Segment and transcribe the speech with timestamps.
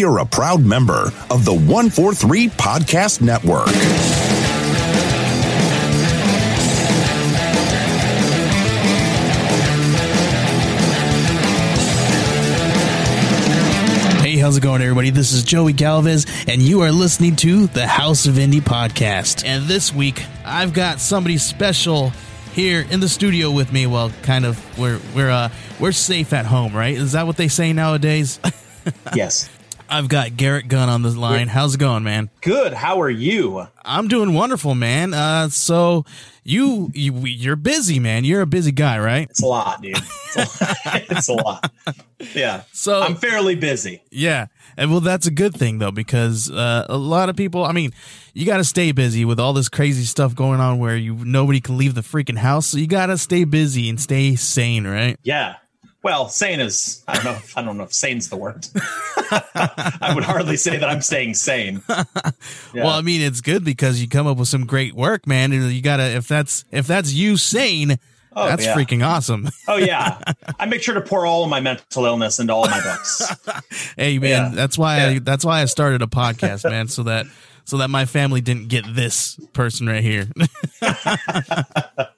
[0.00, 3.68] we are a proud member of the 143 Podcast Network.
[14.22, 15.10] Hey, how's it going, everybody?
[15.10, 19.44] This is Joey Galvez, and you are listening to the House of Indie podcast.
[19.44, 22.10] And this week, I've got somebody special
[22.54, 23.86] here in the studio with me.
[23.86, 24.78] Well, kind of.
[24.78, 26.96] We're we're uh we're safe at home, right?
[26.96, 28.40] Is that what they say nowadays?
[29.14, 29.48] Yes.
[29.90, 31.48] I've got Garrett Gunn on the line.
[31.48, 32.30] How's it going, man?
[32.42, 32.72] Good.
[32.72, 33.66] How are you?
[33.84, 35.12] I'm doing wonderful, man.
[35.12, 36.04] Uh, so
[36.44, 38.24] you you you're busy, man.
[38.24, 39.28] You're a busy guy, right?
[39.28, 39.96] It's a lot, dude.
[40.36, 40.72] It's a lot.
[41.10, 41.72] it's a lot.
[42.34, 42.62] Yeah.
[42.72, 44.02] So I'm fairly busy.
[44.10, 44.46] Yeah.
[44.76, 47.64] And well, that's a good thing though, because uh, a lot of people.
[47.64, 47.92] I mean,
[48.32, 51.60] you got to stay busy with all this crazy stuff going on, where you nobody
[51.60, 52.66] can leave the freaking house.
[52.66, 55.18] So you got to stay busy and stay sane, right?
[55.24, 55.56] Yeah.
[56.02, 57.30] Well, sane is I don't know.
[57.32, 58.66] If, I don't know if sane's the word.
[58.76, 61.82] I would hardly say that I'm staying sane.
[61.88, 62.04] Yeah.
[62.74, 65.52] Well, I mean, it's good because you come up with some great work, man.
[65.52, 67.98] And you gotta if that's if that's you sane,
[68.34, 68.74] Oh, that's yeah.
[68.76, 69.48] freaking awesome.
[69.68, 70.18] oh yeah.
[70.58, 73.36] I make sure to pour all of my mental illness into all of my books.
[73.96, 74.48] hey, man, Yeah.
[74.54, 77.26] that's why I, that's why I started a podcast, man, so that
[77.64, 80.28] so that my family didn't get this person right here.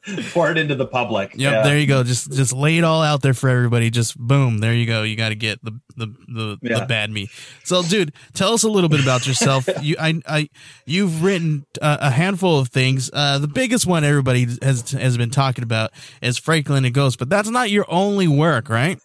[0.32, 1.32] pour it into the public.
[1.34, 1.62] Yep, Yeah.
[1.62, 2.02] there you go.
[2.02, 3.90] Just just lay it all out there for everybody.
[3.90, 5.02] Just boom, there you go.
[5.02, 7.28] You got to get the the the, the bad me.
[7.64, 9.68] So, dude, tell us a little bit about yourself.
[9.82, 10.48] you I I
[10.86, 13.10] you've written uh, a handful of things.
[13.12, 17.28] Uh, the biggest one everybody has has been talking about is Franklin and Ghost, but
[17.28, 18.98] that's not your only work, right?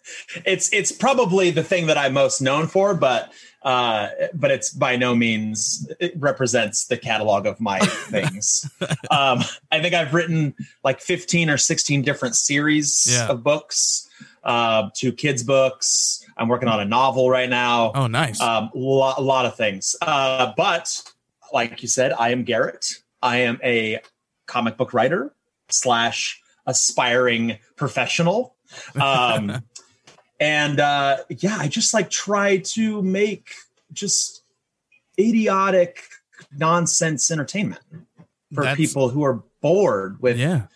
[0.44, 3.32] it's it's probably the thing that I'm most known for, but
[3.68, 7.78] uh, but it's by no means it represents the catalog of my
[8.14, 8.64] things.
[9.10, 13.28] um, I think I've written like 15 or 16 different series Yeah.
[13.28, 14.08] of books,
[14.42, 16.24] uh, two kids books.
[16.38, 17.92] I'm working on a novel right now.
[17.94, 18.40] Oh, nice.
[18.40, 19.94] Um, lo- a lot of things.
[20.00, 21.02] Uh, but
[21.52, 22.86] like you said, I am Garrett.
[23.22, 23.98] I am a
[24.46, 25.34] comic book writer
[25.68, 28.54] slash aspiring professional.
[28.98, 29.62] Um,
[30.40, 33.50] and uh, yeah, I just like try to make
[33.92, 34.42] just
[35.18, 36.02] idiotic
[36.56, 37.82] nonsense entertainment
[38.54, 40.66] for That's- people who are bored with yeah.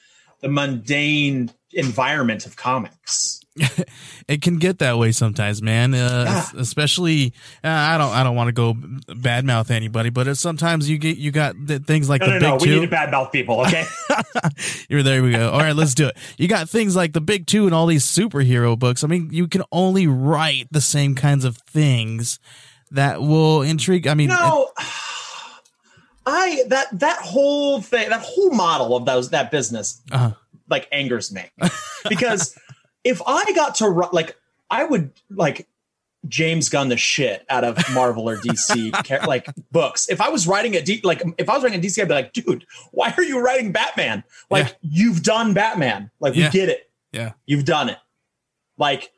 [0.41, 3.32] the mundane environment of comics.
[4.29, 5.95] it can get that way sometimes, man.
[5.95, 6.45] Uh.
[6.57, 11.19] Especially, uh, I don't, I don't want to go badmouth anybody, but sometimes you get,
[11.19, 12.55] you got th- things like No, the no, big no.
[12.57, 12.81] We two.
[12.81, 13.85] need to badmouth people, okay?
[14.89, 15.23] You're there.
[15.23, 15.51] We go.
[15.51, 16.17] All right, let's do it.
[16.39, 19.05] You got things like the big two and all these superhero books.
[19.05, 22.39] I mean, you can only write the same kinds of things
[22.91, 24.07] that will intrigue.
[24.07, 24.71] I mean, no
[26.27, 30.33] i that that whole thing that whole model of those that business Uh-huh.
[30.69, 31.43] like angers me
[32.09, 32.57] because
[33.05, 34.37] if i got to like
[34.71, 35.67] i would like
[36.29, 40.09] james gunn the shit out of marvel or dc like books.
[40.09, 42.15] If i was writing a D, like if i was writing a dc i'd be
[42.15, 44.23] like dude why are you writing batman?
[44.51, 44.73] Like Yeah.
[44.83, 46.11] you've done batman.
[46.21, 46.47] Like Yeah.
[46.47, 46.89] we get it.
[47.13, 47.99] Yeah, you've done it.
[48.79, 49.11] Like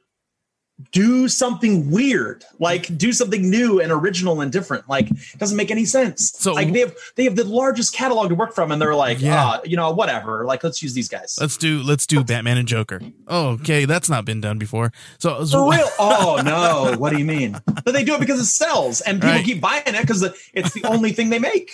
[0.90, 5.70] do something weird like do something new and original and different like it doesn't make
[5.70, 8.82] any sense So- like they have they have the largest catalog to work from and
[8.82, 9.52] they're like Yeah.
[9.54, 12.66] yeah you know whatever like let's use these guys let's do, let's do Batman and
[12.66, 13.00] Joker.
[13.28, 14.92] Oh, okay, that's not been done before.
[15.18, 18.40] So, so for real oh no what do you mean but they do it because
[18.40, 19.44] it sells and people Right.
[19.44, 21.70] keep buying it because it's the only thing they make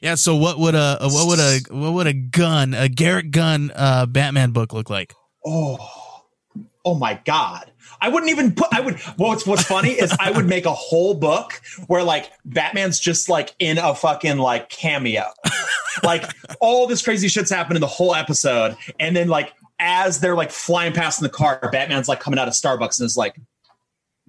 [0.00, 0.14] yeah.
[0.14, 4.06] So, what would a, what would a, what would a Gunn, a Garrett Gunn, uh,
[4.06, 5.12] Batman book look like?
[5.44, 5.76] oh
[6.84, 8.68] oh my god I wouldn't even put.
[8.72, 8.98] I would.
[9.16, 13.54] What's What's funny is I would make a whole book where like Batman's just like
[13.58, 15.24] in a fucking like cameo,
[16.02, 16.24] like
[16.60, 20.50] all this crazy shit's happened in the whole episode, and then like as they're like
[20.50, 23.36] flying past in the car, Batman's like coming out of Starbucks and is like,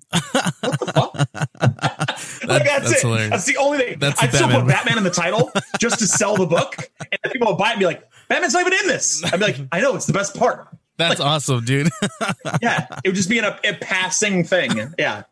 [0.10, 1.16] "What the fuck?"
[2.48, 3.02] like that's, that's it.
[3.02, 3.30] hilarious.
[3.30, 4.00] That's the only thing.
[4.00, 4.66] That's I'd still Batman.
[4.66, 7.70] put Batman in the title just to sell the book, and then people would buy
[7.70, 10.06] it and be like, "Batman's not even in this." I'd be like, "I know, it's
[10.06, 10.68] the best part."
[11.00, 11.90] That's awesome, dude.
[12.62, 14.94] Yeah, it would just be in a, a passing thing.
[15.00, 15.24] Yeah.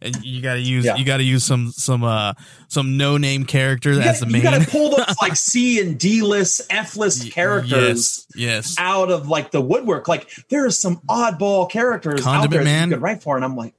[0.00, 0.96] and you got to use, Yeah.
[0.96, 2.34] you got to use some, some, uh,
[2.68, 4.42] some no name character You as gotta, the you main.
[4.42, 8.74] gotta pull those like C and D list, F list characters Yes, yes.
[8.78, 10.06] out of like the woodwork.
[10.08, 13.44] Like there are some oddball characters out Condiment there that you could write for, and
[13.44, 13.74] I'm like,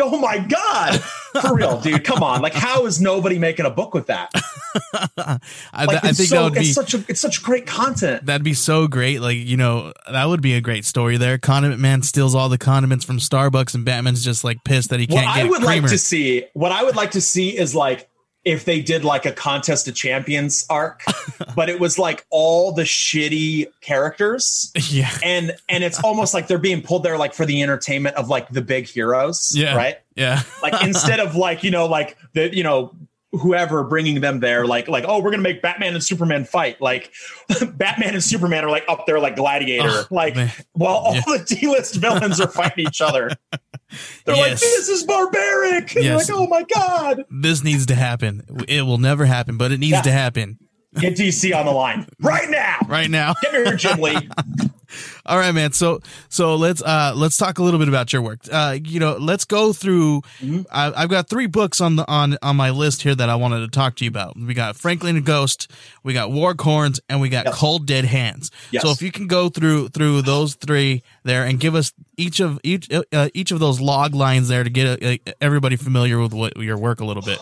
[0.00, 1.00] oh my god,
[1.40, 2.40] for real, dude, come on!
[2.42, 4.30] Like, how is nobody making a book with that?
[5.72, 8.24] I, Like, I think so, that would be it's such a it's such great content.
[8.26, 9.20] that'd be so great.
[9.20, 11.38] Like you know, that would be a great story there.
[11.38, 15.06] Condiment Man steals all the condiments from Starbucks, and Batman's just like pissed that he
[15.06, 15.82] can't I get would creamer.
[15.82, 18.08] like to see, what I would like to see is like
[18.44, 21.02] if they did like a contest of champions arc,
[21.56, 24.72] but it was like all the shitty characters.
[24.92, 25.10] Yeah.
[25.24, 28.48] And and it's almost like they're being pulled there like for the entertainment of like
[28.50, 29.52] the big heroes.
[29.56, 29.74] Yeah.
[29.74, 29.96] Right.
[30.16, 30.42] Yeah.
[30.60, 32.94] Like instead of like, you know, like the, you know,
[33.32, 36.80] whoever bringing them there, like, like, oh, we're gonna make Batman and Superman fight.
[36.80, 37.10] Like
[37.74, 39.88] Batman and Superman are like up there like gladiator.
[39.88, 40.52] Oh, like man.
[40.72, 41.22] while all Yeah.
[41.26, 43.30] the D-list villains are fighting each other.
[44.24, 45.94] They're like, this is barbaric.
[45.96, 46.28] And Yes.
[46.28, 47.24] like, oh my God.
[47.30, 48.42] This needs to happen.
[48.68, 50.02] It will never happen, but it needs Yeah.
[50.02, 50.58] to happen
[50.98, 52.76] Get DC on the line right now.
[52.86, 53.34] right now.
[53.42, 54.28] Get me here, Jim Lee.
[55.26, 55.72] All right, man.
[55.72, 58.40] So so let's uh let's talk a little bit about your work.
[58.50, 60.22] Uh, you know, let's go through.
[60.40, 60.66] Mhm.
[60.70, 63.60] I, I've got three books on the on on my list here that I wanted
[63.60, 64.36] to talk to you about.
[64.36, 65.70] We got Franklin and Ghost,
[66.02, 67.54] we got Warcorns, and we got Yes.
[67.58, 68.50] Cold Dead Hands.
[68.70, 68.82] Yes.
[68.82, 72.58] So if you can go through through those three there and give us each of
[72.62, 76.56] each uh, each of those log lines there to get uh, everybody familiar with what
[76.56, 77.38] your work a little bit.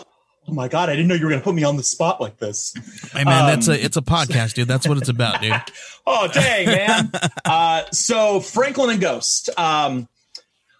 [0.51, 2.37] Oh my God, I didn't know you were gonna put me on the spot like
[2.37, 2.73] this.
[3.13, 4.67] Hey man, that's Um, a it's a podcast, dude.
[4.67, 5.53] That's what it's about, dude.
[6.05, 7.11] Oh dang, man.
[7.45, 10.09] uh, so Franklin and Ghost um,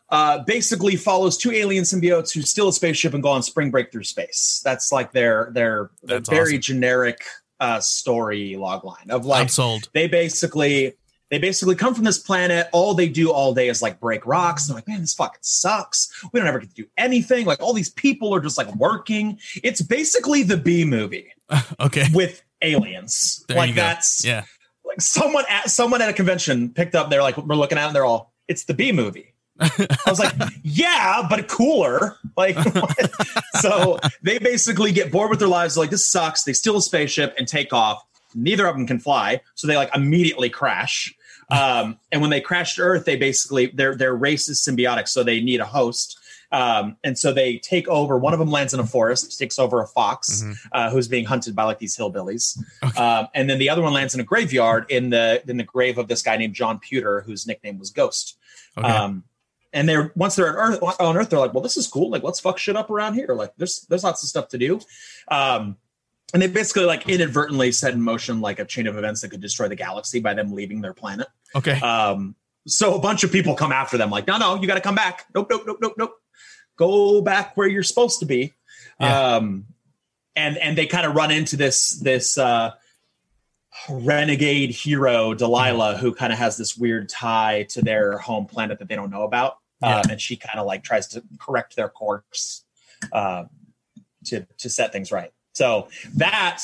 [0.10, 3.92] uh, basically follows two alien symbiotes who steal a spaceship and go on spring break
[3.92, 4.62] through space.
[4.66, 6.62] That's like their their, their very awesome.
[6.62, 7.24] generic
[7.60, 9.90] uh, story log line of I'm like sold.
[9.94, 10.96] they basically
[11.32, 12.68] they basically come from this planet.
[12.74, 14.68] All they do all day is like break rocks.
[14.68, 16.12] They're like, man, this fucking sucks.
[16.32, 17.46] We don't ever get to do anything.
[17.48, 19.40] Like all these people are just like working.
[19.64, 21.32] It's basically the B movie
[21.80, 22.06] Okay.
[22.14, 23.44] with aliens.
[23.48, 24.44] There like that's Yeah.
[24.86, 27.10] like someone at someone at a convention picked up.
[27.10, 29.34] They're like, we're looking at, it and they're all, it's the B movie.
[29.60, 29.70] I
[30.08, 30.34] was like,
[30.64, 32.18] yeah, but cooler.
[32.36, 33.12] Like, what?
[33.62, 35.76] so they basically get bored with their lives.
[35.76, 36.44] They're like, this sucks.
[36.44, 38.04] They steal a spaceship and take off.
[38.34, 41.14] Neither of them can fly, so they like immediately crash.
[41.52, 45.24] Um, and when they crash to Earth, they basically their their race is symbiotic, so
[45.24, 46.18] they need a host.
[46.54, 48.18] Um, and so they take over.
[48.18, 50.56] One of them lands in a forest, takes over a fox Mhm.
[50.74, 52.58] uh, who's being hunted by like these hillbillies.
[52.98, 55.98] Um, and then the other one lands in a graveyard in the in the grave
[55.98, 58.38] of this guy named John Pewter, whose nickname was Ghost.
[58.78, 58.88] Okay.
[58.88, 59.24] Um,
[59.74, 62.10] and they're once they're on Earth, on Earth, they're like, well, this is cool.
[62.10, 63.30] Like, let's fuck shit up around here.
[63.34, 64.82] Like, there's there's lots of stuff to do.
[65.30, 65.78] Um,
[66.34, 69.42] and they basically like inadvertently set in motion like a chain of events that could
[69.42, 71.28] destroy the galaxy by them leaving their planet.
[71.56, 71.80] Okay.
[71.80, 72.36] Um,
[72.68, 74.96] so a bunch of people come after them, like, no, no, you got to come
[74.96, 75.26] back.
[75.34, 76.14] Nope, nope, nope, nope, nope.
[76.78, 78.54] Go back where you're supposed to be.
[79.00, 79.36] Yeah.
[79.36, 79.66] Um,
[80.36, 82.72] and and they kind of run into this this uh,
[83.90, 88.88] renegade hero Delilah, who kind of has this weird tie to their home planet that
[88.88, 89.58] they don't know about.
[89.82, 89.98] Yeah.
[89.98, 92.64] Um, and she kind of like tries to correct their course
[93.12, 93.46] uh,
[94.26, 95.32] to to set things right.
[95.54, 96.64] So that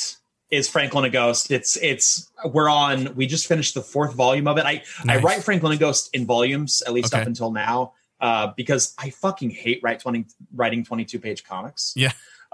[0.50, 1.52] is Franklin a Ghost.
[1.52, 3.16] It's it's we're on.
[3.16, 4.66] We just finished the fourth volume of it.
[4.66, 7.22] I I write Franklin a Ghost in volumes at least Okay.
[7.22, 11.94] up until now uh, because I fucking hate write twenty writing twenty two page comics.
[11.96, 12.12] Yeah.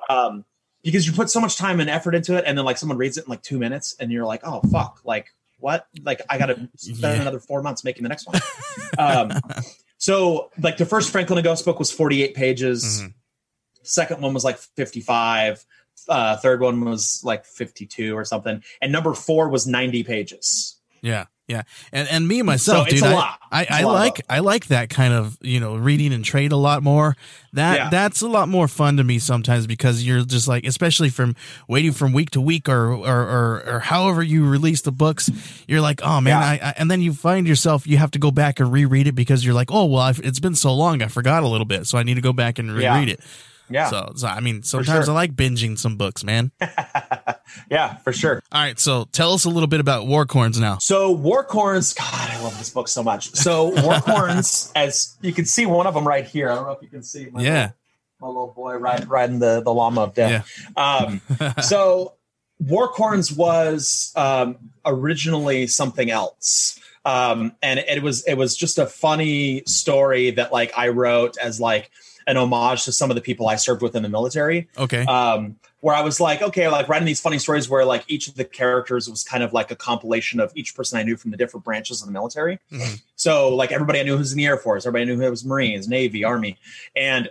[0.09, 0.43] Um,
[0.83, 3.17] because you put so much time and effort into it, and then like someone reads
[3.17, 5.27] it in like two minutes, and you're like, oh fuck, like
[5.59, 5.87] what?
[6.01, 7.21] Like I got to spend Yeah.
[7.21, 8.41] another four months making the next one.
[8.97, 9.31] um,
[9.97, 13.01] so like the first Franklin and Ghost book was forty eight pages.
[13.03, 13.13] Mhm.
[13.85, 15.65] Second one was like 55.
[16.09, 18.63] Uh, third one was like 52 or something.
[18.81, 20.77] And number four was 90 pages.
[21.01, 23.39] Yeah, yeah, and and me myself, So it's dude, a I, lot.
[23.51, 26.23] I, It's I a lot like I like that kind of you know reading and
[26.23, 27.17] trade a lot more.
[27.51, 27.89] That Yeah.
[27.89, 31.35] that's a lot more fun to me sometimes because you're just like, especially from
[31.67, 35.29] waiting from week to week or or or, or however you release the books,
[35.67, 36.47] you're like, oh man, Yeah.
[36.65, 39.11] I, I and then you find yourself you have to go back and reread it
[39.13, 41.85] because you're like, oh well, I've, it's been so long, I forgot a little bit,
[41.85, 43.13] so I need to go back and reread Yeah.
[43.15, 43.19] it.
[43.73, 43.89] Yeah.
[43.89, 45.13] So, so I mean, sometimes sure.
[45.13, 46.51] I like binging some books, man.
[47.71, 48.41] yeah, for sure.
[48.51, 50.77] All right, so tell us a little bit about Warcorns now.
[50.77, 53.31] So Warcorns, God, I love this book so much.
[53.31, 56.51] So Warcorns, as you can see, one of them right here.
[56.51, 57.27] I don't know if you can see.
[57.31, 57.51] My Yeah.
[57.61, 57.73] Little,
[58.21, 60.49] my little boy ride, riding the the llama of death.
[60.77, 61.21] Um,
[61.61, 62.13] so
[62.63, 66.79] Warcorns was um, originally something else.
[67.05, 71.59] Um, and it was it was just a funny story that like I wrote as
[71.59, 71.91] like
[72.27, 74.67] an homage to some of the people I served with in the military.
[74.77, 75.05] Okay.
[75.05, 78.35] um, where I was like, okay, like writing these funny stories where like each of
[78.35, 81.37] the characters was kind of like a compilation of each person I knew from the
[81.37, 82.57] different branches of the military.
[82.71, 83.01] Mhm.
[83.17, 85.43] So like everybody I knew who was in the Air Force, everybody knew who was
[85.43, 86.57] Marines, Navy, Army,
[86.95, 87.29] and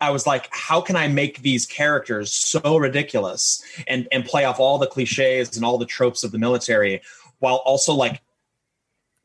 [0.00, 4.58] I was like, how can I make these characters so ridiculous and and play off
[4.58, 7.02] all the cliches and all the tropes of the military
[7.38, 8.20] while also like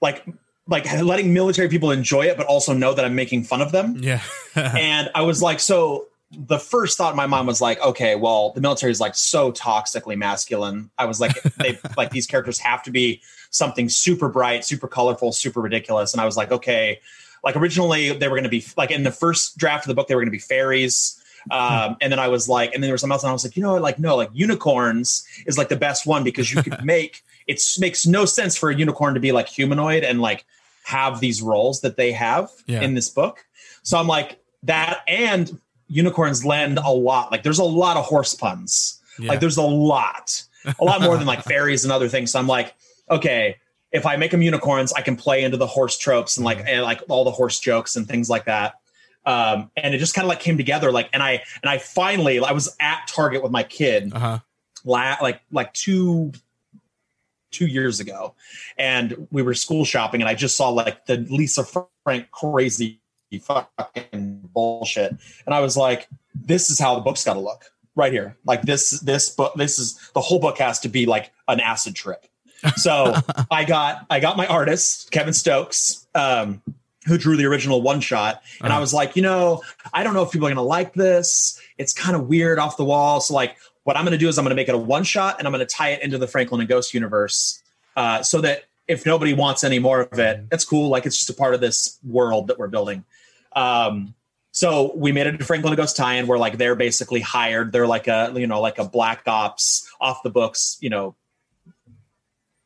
[0.02, 0.24] like
[0.68, 3.98] like letting military people enjoy it, but also know that I'm making fun of them
[4.00, 4.22] yeah.
[4.56, 8.52] and I was like, so the first thought in my mind was like, okay, well,
[8.52, 10.90] the military is like so toxically masculine.
[10.98, 15.32] I was like, they like these characters have to be something super bright, super colorful,
[15.32, 16.14] super ridiculous.
[16.14, 17.00] And I was like, okay,
[17.44, 20.08] like originally they were going to be like in the first draft of the book,
[20.08, 21.22] they were going to be fairies.
[21.50, 23.46] Um, and then I was like, and then there was something else, and I was
[23.46, 26.84] like, you know, like no, like unicorns is like the best one because you could
[26.84, 30.46] make it makes no sense for a unicorn to be like humanoid and like
[30.88, 32.82] have these roles that they have Yeah.
[32.82, 33.46] in this book.
[33.84, 37.32] So I'm like that, and unicorns lend a lot.
[37.32, 39.02] Like there's a lot of horse puns.
[39.20, 39.30] Yeah.
[39.30, 40.44] Like there's a lot,
[40.80, 42.32] a lot more than like fairies and other things.
[42.32, 42.74] So I'm like,
[43.10, 43.58] okay,
[43.92, 46.84] if I make them unicorns, I can play into the horse tropes and like and
[46.84, 48.76] like all the horse jokes and things like that.
[49.26, 50.92] Um, and it just kind of like came together.
[50.92, 54.40] Like, and I and I finally I was at Target with my kid Uh huh.
[54.86, 56.32] la- like like two
[57.52, 58.36] two years ago,
[58.78, 61.64] and we were school shopping, and I just saw like the Lisa
[62.04, 63.00] Frank crazy
[63.42, 65.12] fucking bullshit,
[65.46, 68.38] and I was like, this is how the book's got to look right here.
[68.46, 71.96] Like this this book this is the whole book has to be like an acid
[71.96, 72.26] trip.
[72.76, 73.14] So
[73.52, 76.08] I got I got my artist Kevin Stokes.
[76.16, 76.62] Um,
[77.06, 78.82] who drew the original one shot and i Uh-huh.
[78.82, 79.62] was like you know
[79.94, 82.76] i don't know if people are going to like this it's kind of weird off
[82.76, 83.56] the wall so like
[83.88, 85.48] what i'm going to do is i'm going to make it a one shot and
[85.48, 87.64] i'm going to tie it into the franklin and ghost universe
[87.96, 91.30] uh, so that if nobody wants any more of it it's cool like it's just
[91.30, 93.04] a part of this world that we're building.
[93.56, 94.14] Um,
[94.52, 97.72] so we made it a franklin and ghost tie-in where like they're basically hired.
[97.72, 101.16] They're like a you know like a black ops off the books you know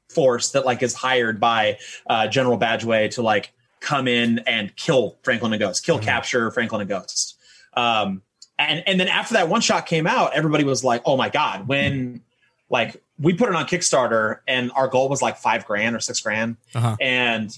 [0.10, 5.18] force that like is hired by uh, general badgeway to like come in and kill
[5.24, 7.38] franklin and ghost kill capture franklin and ghost.
[7.74, 8.22] Um,
[8.70, 11.68] and and then after that one shot came out everybody was like oh my god
[11.68, 12.22] when
[12.70, 16.20] like we put it on kickstarter and our goal was like five grand or six
[16.22, 16.58] grand.
[16.74, 16.96] Uh-huh.
[17.00, 17.58] and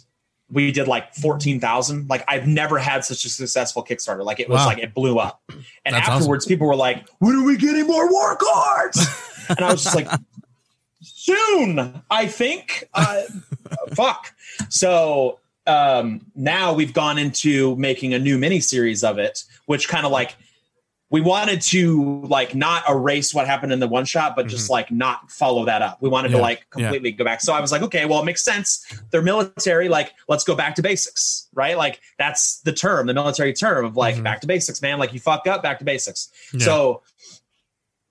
[0.52, 4.24] we did like 14,000 like I've never had such a successful kickstarter.
[4.26, 4.66] Like it was Wow.
[4.68, 5.42] like it blew up.
[5.86, 9.20] And That's afterwards people were like when are we getting more Warcorns?
[9.50, 10.08] And I was just like
[11.02, 12.88] soon I think.
[12.94, 13.22] Uh,
[13.96, 14.34] fuck.
[14.70, 20.06] So um now we've gone into making a new mini series of it which kind
[20.06, 20.36] of like
[21.14, 24.92] we wanted to like not erase what happened in the one shot but just like
[24.92, 26.36] not follow that up we wanted Mm-hmm.
[26.36, 26.82] Yeah, to like yeah.
[26.86, 30.12] completely go back so i was like okay well it makes sense they're military like
[30.28, 34.16] let's go back to basics right like that's the term the military term of like
[34.16, 34.24] Mhm.
[34.24, 36.66] back to basics man like you fuck up back to basics Yeah.
[36.66, 37.02] so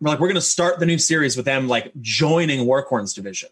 [0.01, 3.49] we're like we're going to start the new series with them like joining warcorn's division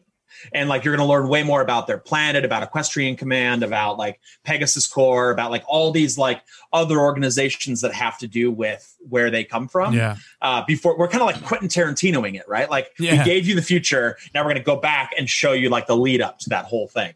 [0.52, 3.98] and like you're going to learn way more about their planet about equestrian command about
[3.98, 6.42] like pegasus corps about like all these like
[6.72, 10.16] other organizations that have to do with where they come from Yeah.
[10.42, 12.68] uh, before we're kind of like Quentin Tarantinoing it, right?
[12.70, 13.18] Like Yeah.
[13.18, 14.16] we gave you the future.
[14.34, 16.64] Now we're going to go back and show you like the lead up to that
[16.66, 17.14] whole thing.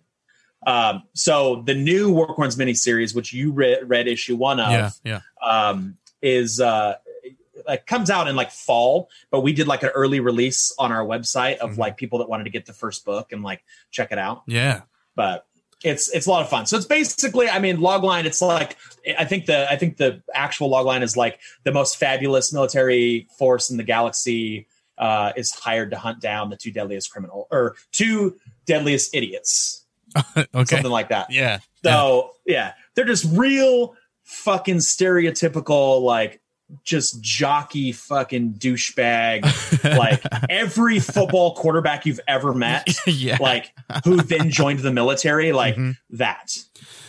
[0.67, 4.91] Um, so the new Warcorns miniseries, which you read, read issue one of, Yeah.
[5.05, 5.21] Yeah.
[5.47, 6.95] um, is uh,
[7.69, 11.05] it comes out in like fall, but we did like an early release on our
[11.05, 11.79] website of Mhm.
[11.79, 14.83] like people that wanted to get the first book and like check it out Yeah.
[15.17, 15.47] but
[15.83, 16.65] it's it's a lot of fun.
[16.67, 18.25] So it's basically, I mean, logline.
[18.25, 18.77] It's like
[19.19, 23.69] I think the I think the actual logline is like the most fabulous military force
[23.71, 24.67] in the galaxy
[24.97, 29.85] uh, is hired to hunt down the two deadliest criminal or two deadliest idiots,
[30.37, 30.65] Okay.
[30.77, 31.31] something like that.
[31.31, 31.59] Yeah.
[31.85, 36.41] So yeah, they're just real fucking stereotypical like
[36.83, 39.45] just jockey fucking douchebag
[39.99, 43.37] like every football quarterback you've ever met yeah.
[43.41, 43.73] like
[44.05, 45.97] who then joined the military like Mhm.
[46.11, 46.57] that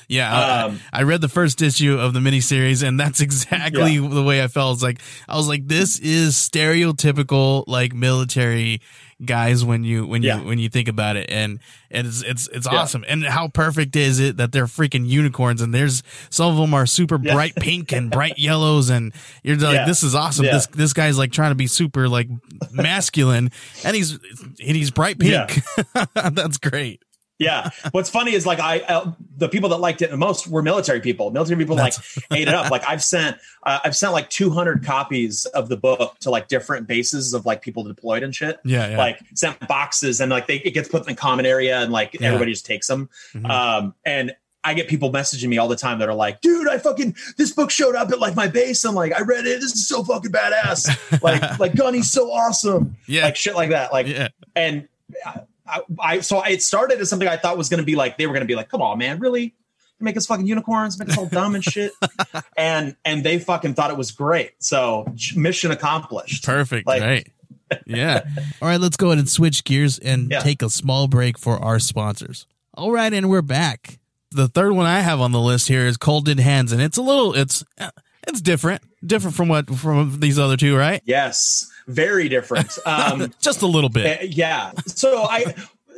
[0.07, 3.97] Yeah, I- Um, I, I read the first issue of the miniseries, and that's exactly
[3.97, 4.75] the way I felt.
[4.75, 8.81] It's like I was like, this is stereotypical like military
[9.23, 10.39] guys when you when Yeah.
[10.41, 12.79] you when you think about it, and and it's it's it's Yeah.
[12.79, 13.05] awesome.
[13.07, 15.61] And how perfect is it that they're freaking unicorns?
[15.61, 17.33] And there's some of them are super Yeah.
[17.33, 20.45] bright pink and bright yellows, and you're like, this is awesome.
[20.45, 22.27] This this guy's like trying to be super like
[22.71, 23.51] masculine,
[23.85, 25.61] and he's and he's bright pink.
[26.13, 27.01] that's great.
[27.39, 30.61] Yeah what's funny is like i uh, the people that liked it the most were
[30.61, 31.93] military people military people like
[32.31, 36.17] ate it up like i've sent uh, i've sent like 200 copies of the book
[36.19, 38.97] to like different bases of like people deployed and shit Yeah, yeah.
[38.97, 42.13] like sent boxes and like they it gets put in the common area and like
[42.13, 42.27] Yeah.
[42.27, 43.49] everybody just takes them Mhm.
[43.49, 44.33] um and
[44.67, 47.51] I get people messaging me all the time that are like, dude, I fucking this
[47.51, 48.83] book showed up at like my base.
[48.83, 49.61] I'm like, I read it.
[49.61, 51.21] This is so fucking badass.
[51.21, 52.97] Like, like Gunny's so awesome.
[53.07, 53.93] yeah, Like shit like that.
[53.93, 54.87] Like yeah, and
[55.23, 58.17] I, I, I so it started as something I thought was going to be like
[58.17, 59.55] they were going to be like, come on, man, really,
[59.99, 61.91] make us fucking unicorns, make us all dumb and shit,
[62.57, 64.51] and and they fucking thought it was great.
[64.59, 65.05] So
[65.35, 66.43] mission accomplished.
[66.45, 66.87] Perfect.
[66.87, 67.27] Like- right.
[67.87, 68.21] Yeah.
[68.61, 70.39] All right, let's go ahead and switch gears and Yeah.
[70.41, 72.45] take a small break for our sponsors.
[72.75, 73.97] All right, and we're back.
[74.29, 76.97] The third one I have on the list here is Cold Dead Hands, and it's
[76.97, 77.89] a little it's uh,
[78.27, 81.01] it's different, different from what from these other two, right?
[81.05, 82.69] Yes, very different.
[82.85, 84.21] Um, Just a little bit.
[84.21, 84.71] Uh, yeah.
[84.87, 85.53] So I,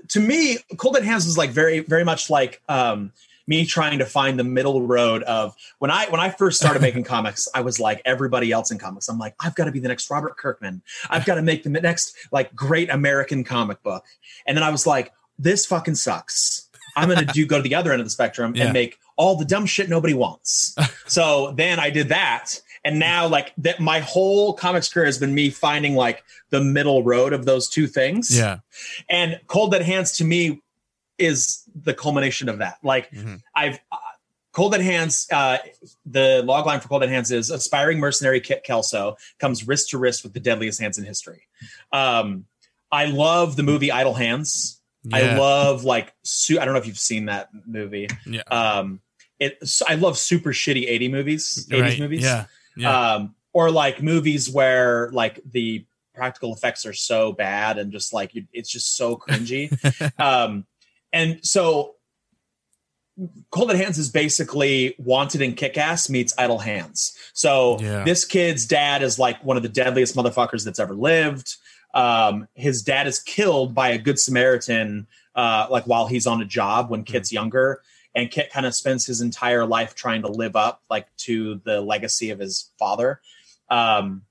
[0.10, 3.12] to me, Cold Dead Hands is like very, very much like um,
[3.46, 7.04] me trying to find the middle road of when I when I first started making
[7.16, 9.10] comics, I was like everybody else in comics.
[9.10, 10.82] I'm like, I've got to be the next Robert Kirkman.
[11.10, 14.06] I've got to make the next like great American comic book.
[14.46, 16.70] And then I was like, this fucking sucks.
[16.96, 18.66] I'm gonna do go to the other end of the spectrum Yeah.
[18.66, 20.76] and make all the dumb shit nobody wants.
[21.06, 22.60] so then I did that.
[22.86, 27.04] And now like that my whole comics career has been me finding like the middle
[27.04, 28.36] road of those two things.
[28.38, 28.60] Yeah.
[29.10, 30.62] And Cold Dead Hands to me
[31.18, 32.78] is the culmination of that.
[32.84, 33.42] Like Mhm.
[33.56, 33.98] I've uh,
[34.54, 35.58] Cold Dead Hands, uh,
[36.06, 39.98] the log line for Cold Dead Hands is aspiring mercenary Kit Kelso comes wrist to
[40.00, 41.44] wrist with the deadliest hands in history.
[41.92, 42.46] Um,
[42.92, 44.80] I love the movie Idle Hands.
[45.14, 48.08] I love like su- I don't know if you've seen that movie.
[48.26, 48.42] Yeah.
[48.50, 49.00] Um,
[49.40, 49.58] it
[49.88, 52.00] I love super shitty 80 movies, 80s Right.
[52.00, 52.24] movies.
[52.24, 52.46] Yeah.
[52.78, 53.14] Yeah.
[53.14, 58.32] Um, or like movies where like the practical effects are so bad and just like
[58.54, 59.72] it's just so cringy.
[60.20, 60.66] um,
[61.12, 61.96] and so
[63.50, 67.18] Cold Hands is basically Wanted and Kick Ass meets Idle Hands.
[67.34, 68.04] So Yeah.
[68.04, 71.56] this kid's dad is like one of the deadliest motherfuckers that's ever lived.
[71.94, 76.46] Um, his dad is killed by a good Samaritan, uh, like while he's on a
[76.46, 77.82] job when Kit's younger.
[78.18, 81.82] And Kit kind of spends his entire life trying to live up like to the
[81.82, 83.22] legacy of his father.
[83.70, 84.24] Um,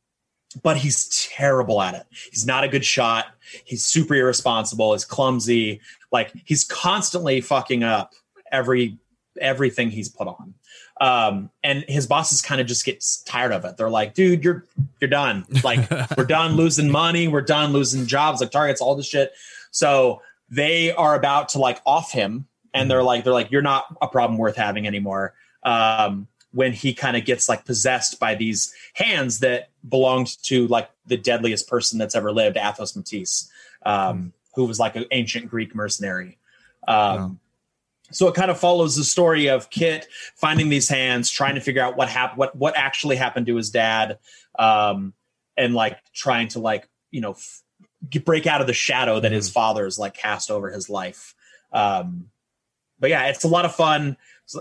[0.60, 2.04] but he's terrible at it.
[2.32, 3.26] He's not a good shot.
[3.64, 4.92] He's super irresponsible.
[4.92, 5.80] He's clumsy.
[6.10, 8.14] Like he's constantly fucking up
[8.50, 8.98] every
[9.40, 10.54] everything he's put on.
[11.00, 13.76] Um, and his bosses kind of just get tired of it.
[13.76, 14.66] They're like, dude, you're
[15.00, 15.44] you're done.
[15.62, 17.28] Like we're done losing money.
[17.28, 19.32] We're done losing jobs, like targets, all this shit.
[19.70, 23.84] So they are about to like off him, and they're like, they're like, you're not
[24.00, 25.34] a problem worth having anymore.
[25.62, 30.88] Um, when he kind of gets like possessed by these hands that belonged to like
[31.06, 33.50] the deadliest person that's ever lived, Athos Matisse,
[33.84, 36.38] um, who was like an ancient Greek mercenary.
[36.88, 37.36] Um, Wow.
[38.12, 40.06] So it kind of follows the story of Kit
[40.36, 43.70] finding these hands, trying to figure out what happened, what what actually happened to his
[43.70, 44.18] dad,
[44.58, 45.12] um,
[45.56, 47.62] and like trying to like you know f-
[48.24, 51.34] break out of the shadow that his father's like cast over his life.
[51.72, 52.30] Um,
[52.98, 54.16] but yeah, it's a lot of fun.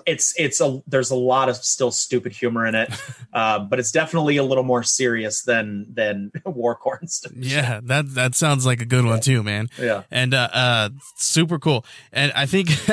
[0.07, 2.91] It's it's a there's a lot of still stupid humor in it,
[3.33, 7.79] um, but it's definitely a little more serious than than and yeah.
[7.83, 9.69] That that sounds like a good one too, man.
[9.79, 12.69] Yeah, and uh, uh super cool and i think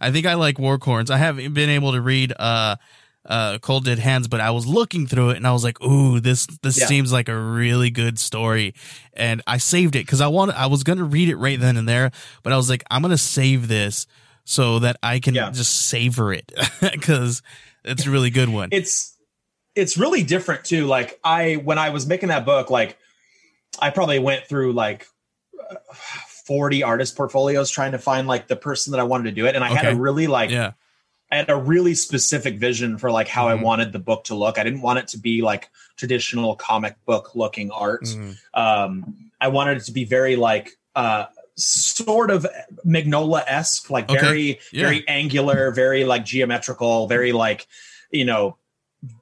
[0.00, 2.76] i think i like warcorns i haven't been able to read uh
[3.26, 6.18] uh cold dead hands but i was looking through it and i was like ooh
[6.20, 6.86] this this Yeah.
[6.86, 8.74] seems like a really good story
[9.14, 11.88] and i saved it because i want i was gonna read it right then and
[11.88, 12.10] there
[12.42, 14.06] but i was like i'm gonna save this
[14.48, 15.50] so that i can Yeah.
[15.50, 17.42] just savor it because
[17.84, 19.14] it's a really good one it's
[19.74, 20.86] it's really different too.
[20.86, 22.98] Like I when I was making that book, like
[23.78, 25.06] I probably went through like.
[25.70, 25.76] uh,
[26.48, 29.54] 40 artist portfolios trying to find like the person that I wanted to do it
[29.54, 30.72] and I had a really like yeah
[31.30, 33.50] I had a really specific vision for like how Mhm.
[33.50, 34.58] I wanted the book to look.
[34.58, 38.04] I didn't want it to be like traditional comic book looking art.
[38.04, 38.38] Mhm.
[38.54, 41.26] Um, I wanted it to be very like uh,
[41.58, 42.46] sort of
[42.86, 44.20] Mignola esque, like Okay.
[44.20, 44.84] very Yeah.
[44.84, 47.66] very angular, very like geometrical, very like
[48.10, 48.56] you know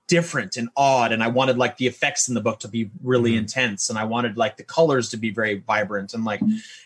[0.07, 1.13] different and odd.
[1.13, 3.39] And I wanted like the effects in the book to be really Mhm.
[3.39, 6.41] intense, and I wanted like the colors to be very vibrant and like.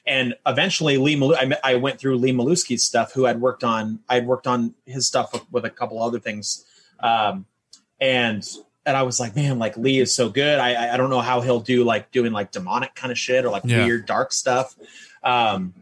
[0.06, 3.62] And eventually, Lee Malu- I, met- I went through Lee Malusky's stuff, who had worked
[3.62, 6.64] on I had worked on his stuff with, with a couple other things,
[7.00, 7.46] um,
[8.00, 8.48] and
[8.86, 10.58] and I was like, man, like Lee is so good.
[10.58, 13.44] I I- I don't know how he'll do like doing like demonic kind of shit
[13.44, 13.84] or like Yeah.
[13.84, 14.74] weird dark stuff.
[15.22, 15.74] Um,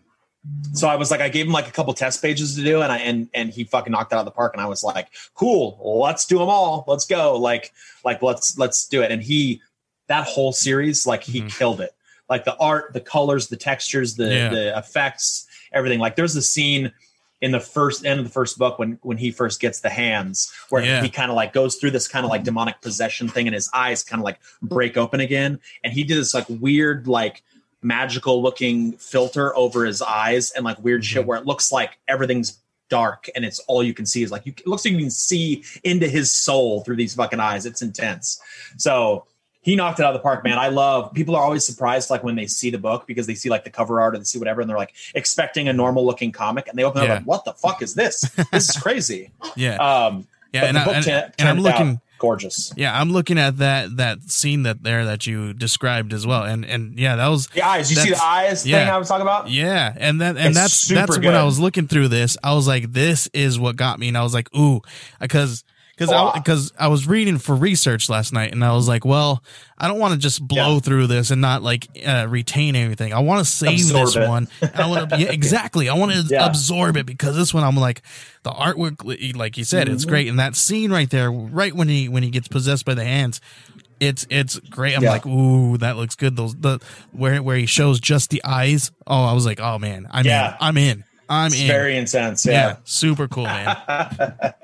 [0.72, 2.90] so I was like, I gave him like a couple test pages to do, and
[2.92, 4.55] I and and he fucking knocked it out of the park.
[4.55, 6.85] And I was like, cool, let's do them all.
[6.87, 7.37] Let's go.
[7.38, 7.72] Like
[8.05, 9.11] like let's let's do it.
[9.11, 9.61] And he
[10.07, 11.51] that whole series, like he Mhm.
[11.59, 11.90] killed it.
[12.31, 14.48] Like the art, the colors, the textures, the Yeah.
[14.48, 15.98] the effects, everything.
[15.98, 16.92] Like there's a scene
[17.40, 20.51] in the first end of the first book when when he first gets the hands
[20.70, 21.03] where Yeah.
[21.03, 23.68] he kind of like goes through this kind of like demonic possession thing and his
[23.74, 27.42] eyes kind of like break open again and he did this like weird like
[27.82, 31.26] magical looking filter over his eyes and like weird shit Mhm.
[31.26, 34.52] where it looks like everything's dark and it's all you can see is like you
[34.56, 37.66] it looks like you can see into his soul through these fucking eyes.
[37.66, 38.40] It's intense.
[38.78, 39.26] So
[39.60, 40.58] he knocked it out of the park man.
[40.58, 43.50] I love people are always surprised like when they see the book because they see
[43.50, 46.32] like the cover art or they see whatever and they're like expecting a normal looking
[46.32, 47.12] comic and they open it Yeah.
[47.14, 48.22] up like what the fuck is this?
[48.50, 49.30] This is crazy.
[49.54, 49.76] Yeah.
[49.76, 52.72] Um yeah and, I, i'm turned out looking gorgeous.
[52.76, 56.64] Yeah, I'm looking at that that scene that there that you described as well, and
[56.64, 57.90] and yeah, that was the eyes.
[57.90, 58.94] You see the eyes thing yeah.
[58.94, 59.48] i was talking about?
[59.48, 62.66] Yeah, and that and It's that's that's when I was looking through this, I was
[62.66, 64.81] like, this is what got me, and I was like, ooh,
[65.20, 65.64] because
[65.98, 69.42] because I because I was reading for research last night, and I was like, well,
[69.76, 70.80] I don't want to just blow Yeah.
[70.80, 73.12] through this and not like uh, retain anything.
[73.12, 74.28] I want to save Absorb this it.
[74.28, 74.48] one.
[74.74, 75.88] I want to yeah, exactly.
[75.88, 76.46] I want to Yeah.
[76.46, 78.02] absorb it because this one I'm like
[78.44, 79.94] the artwork, like you said, Mm-hmm.
[79.94, 82.94] it's great, and that scene right there, right when he when he gets possessed by
[82.94, 83.40] the hands.
[84.00, 84.94] It's it's great.
[84.96, 85.11] I'm Yeah.
[85.11, 86.37] like, ooh, that looks good.
[86.37, 86.78] Those the
[87.11, 88.92] where where he shows just the eyes.
[89.08, 90.50] Oh, I was like, oh man, I'm Yeah.
[90.50, 90.56] in.
[90.61, 91.04] I'm in.
[91.28, 91.66] I'm It's in.
[91.66, 92.46] very intense.
[92.46, 92.52] yeah.
[92.52, 92.76] Yeah.
[92.84, 93.76] super cool, man.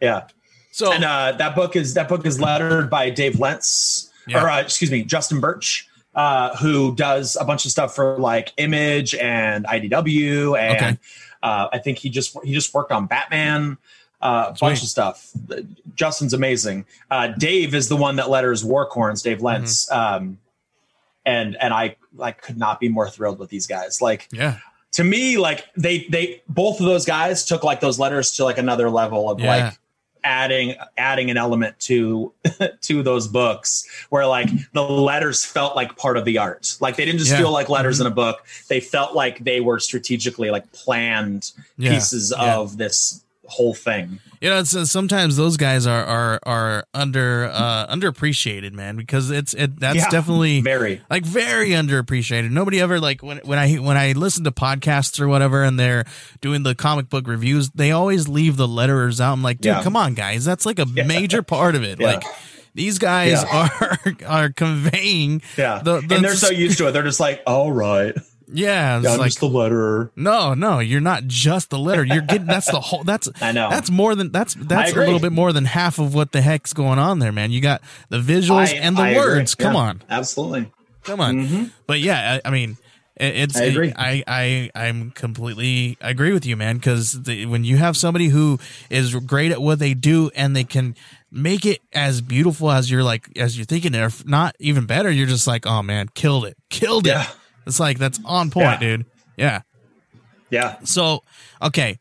[0.00, 0.28] Yeah.
[0.70, 4.42] So And uh, that book is that book is lettered by Dave Lentz, Yeah.
[4.44, 8.52] or uh, excuse me, Justin Birch, uh, who does a bunch of stuff for like
[8.56, 10.98] Image and IDW, and Okay.
[11.42, 13.78] uh, I think he just he just worked on Batman,
[14.22, 14.68] uh, a Sweet.
[14.68, 15.30] bunch of stuff.
[15.96, 16.84] Justin's amazing.
[17.10, 20.14] Uh, Dave is the one that letters Warcorns, Dave Lentz, Mm-hmm.
[20.24, 20.38] um,
[21.26, 24.00] and and I like could not be more thrilled with these guys.
[24.00, 24.58] Like yeah,
[24.92, 28.56] to me, like they they both of those guys took like those letters to like
[28.58, 29.46] another level of Yeah.
[29.66, 29.78] like
[30.24, 32.32] adding adding an element to
[32.80, 37.04] to those books where like the letters felt like part of the art like they
[37.04, 37.36] didn't just Yeah.
[37.38, 37.44] Mm-hmm.
[37.44, 41.90] feel like letters in a book they felt like they were strategically like planned Yeah.
[41.92, 42.56] pieces Yeah.
[42.58, 47.50] of this whole thing you know, it's, uh, sometimes those guys are are are under
[47.52, 50.08] uh underappreciated, man, because it's it that's Yeah.
[50.08, 52.50] definitely very like very underappreciated.
[52.50, 56.06] Nobody ever like when when I when I listen to podcasts or whatever, and they're
[56.40, 59.34] doing the comic book reviews, they always leave the letterers out.
[59.34, 59.82] I'm like, dude, Yeah.
[59.82, 62.00] come on, guys, that's like a major part of it.
[62.00, 62.06] Yeah.
[62.14, 62.22] Like
[62.74, 63.68] these guys Yeah.
[63.82, 67.42] are are conveying, yeah The- the- and they're so used to it they're just like
[67.46, 68.16] all right
[68.52, 72.04] yeah, it's yeah, like just the letterer no, no, you're not just the letter.
[72.04, 73.04] You're getting that's the whole.
[73.04, 73.70] That's I know.
[73.70, 76.72] That's more than that's that's a little bit more than half of what the heck's
[76.72, 77.50] going on there, man.
[77.50, 79.20] You got the visuals I- and the I agree.
[79.20, 79.54] words.
[79.54, 80.70] Come Yeah, on, absolutely
[81.04, 81.36] come on.
[81.46, 81.64] Mm-hmm.
[81.86, 82.76] But yeah, I, I mean,
[83.16, 83.92] it, it's I agree.
[83.96, 86.76] I I I'm completely I agree with you, man.
[86.76, 88.58] Because when you have somebody who
[88.90, 90.94] is great at what they do and they can
[91.32, 95.10] make it as beautiful as you're like as you're thinking, or if not even better,
[95.10, 97.16] you're just like, oh man, killed it, killed it.
[97.60, 97.68] Yeah.
[97.68, 98.78] It's like that's on point, Yeah.
[98.78, 99.06] dude.
[99.36, 99.60] Yeah.
[100.50, 101.22] yeah So,
[101.62, 101.98] okay,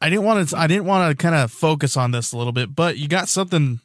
[0.00, 0.56] I didn't want to.
[0.58, 3.28] I didn't want to kind of focus on this a little bit, but you got
[3.28, 3.80] something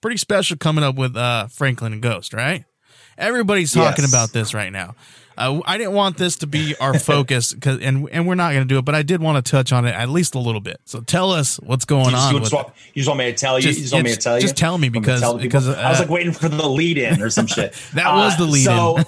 [0.00, 2.64] pretty special coming up with uh, Franklin and Ghost, right?
[3.18, 4.12] Everybody's talking Yes.
[4.12, 4.94] about this right now.
[5.40, 8.62] Uh, I didn't want this to be our focus, cause, and and we're not going
[8.62, 10.60] to do it, but I did want to touch on it at least a little
[10.60, 10.80] bit.
[10.84, 12.34] So tell us what's going just, on.
[12.34, 14.12] you, just want, you just want me to tell you Just- you just want me
[14.12, 16.48] to tell you just tell me because- tell because, I was uh, like waiting for
[16.48, 17.74] the lead in or some shit.
[17.94, 19.04] That was the lead in.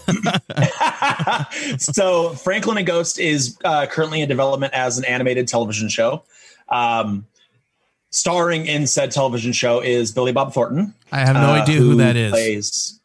[1.79, 6.25] So, so Franklin and Ghost is uh, currently in development as an animated television show.
[6.69, 7.27] Um,
[8.11, 10.95] starring in said television show is Billy Bob Thornton.
[11.11, 12.31] I have no uh, idea who that is.
[12.31, 13.01] Plays,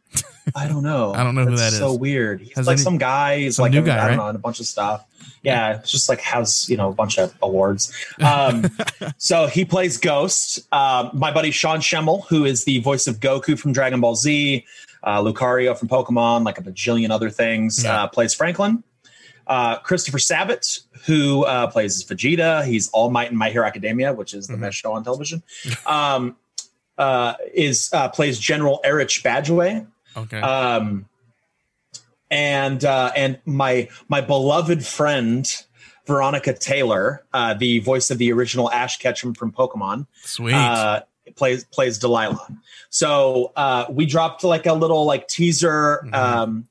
[0.56, 1.14] I don't know.
[1.14, 1.80] I don't know who That's that is.
[1.80, 2.42] So weird.
[2.42, 3.40] He's Has like any- some guy.
[3.40, 4.16] He's some like new guy, I don't right?
[4.18, 5.06] know, and a bunch of stuff.
[5.44, 7.92] Yeah, it's just like has you know a bunch of awards.
[8.22, 8.66] Um,
[9.18, 10.68] so he plays Ghost.
[10.74, 14.66] Um, my buddy Sean Schemmel, who is the voice of Goku from Dragon Ball Z,
[15.04, 18.04] uh, Lucario from Pokemon, like a bajillion other things, Yeah.
[18.04, 18.84] uh, plays Franklin.
[19.46, 24.34] Uh, Christopher Sabat, who uh, plays Vegeta, he's All Might in My Hero Academia, which
[24.34, 24.62] is the Mhm.
[24.62, 25.42] best show on television.
[25.86, 26.36] Um,
[26.98, 29.86] uh, is uh, plays General Erich Badgeway
[30.18, 30.40] Okay.
[30.42, 31.06] um,
[32.30, 35.48] and uh, and my my beloved friend
[36.06, 40.54] Veronica Taylor, uh, the voice of the original Ash Ketchum from Pokemon, Sweet.
[40.54, 41.02] uh,
[41.36, 42.48] plays plays Delilah.
[42.90, 46.14] So uh, we dropped like a little like teaser Mhm.
[46.14, 46.68] um,